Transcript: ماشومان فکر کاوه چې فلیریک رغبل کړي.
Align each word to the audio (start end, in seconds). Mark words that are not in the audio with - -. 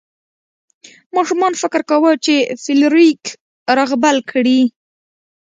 ماشومان 1.15 1.53
فکر 1.61 1.81
کاوه 1.89 2.11
چې 2.25 2.35
فلیریک 2.63 3.21
رغبل 3.77 4.17
کړي. 4.31 4.61